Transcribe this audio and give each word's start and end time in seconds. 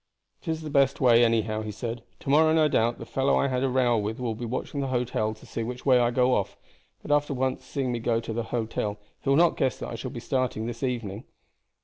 "It 0.41 0.47
is 0.47 0.61
the 0.63 0.71
best 0.71 0.99
way, 0.99 1.23
anyhow," 1.23 1.61
he 1.61 1.69
said. 1.69 2.01
"To 2.21 2.29
morrow, 2.31 2.51
no 2.53 2.67
doubt, 2.67 2.97
the 2.97 3.05
fellow 3.05 3.37
I 3.37 3.49
had 3.49 3.61
the 3.61 3.69
row 3.69 3.99
with 3.99 4.19
will 4.19 4.33
be 4.33 4.45
watching 4.45 4.79
the 4.81 4.87
hotel 4.87 5.35
to 5.35 5.45
see 5.45 5.61
which 5.61 5.85
way 5.85 5.99
I 5.99 6.09
go 6.09 6.33
off, 6.33 6.57
but 7.03 7.11
after 7.11 7.35
once 7.35 7.63
seeing 7.63 7.91
me 7.91 7.99
go 7.99 8.19
to 8.19 8.33
the 8.33 8.45
hotel 8.49 8.97
he 9.21 9.29
will 9.29 9.35
not 9.35 9.57
guess 9.57 9.77
that 9.77 9.89
I 9.89 9.93
shall 9.93 10.09
be 10.09 10.19
starting 10.19 10.65
this 10.65 10.81
evening. 10.81 11.25